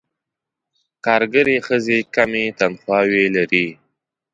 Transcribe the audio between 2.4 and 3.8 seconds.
تنخواوې لري.